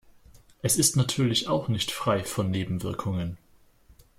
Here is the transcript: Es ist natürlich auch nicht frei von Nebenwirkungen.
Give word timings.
Es 0.63 0.77
ist 0.77 0.95
natürlich 0.97 1.47
auch 1.47 1.67
nicht 1.67 1.91
frei 1.91 2.23
von 2.23 2.49
Nebenwirkungen. 2.49 3.37